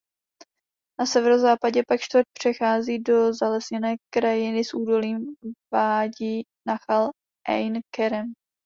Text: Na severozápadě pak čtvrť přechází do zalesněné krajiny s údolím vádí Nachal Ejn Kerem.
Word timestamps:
Na 0.99 1.05
severozápadě 1.05 1.81
pak 1.87 1.99
čtvrť 2.01 2.25
přechází 2.37 2.99
do 2.99 3.33
zalesněné 3.33 3.95
krajiny 4.13 4.63
s 4.63 4.73
údolím 4.73 5.27
vádí 5.73 6.43
Nachal 6.67 7.09
Ejn 7.47 7.79
Kerem. 7.95 8.33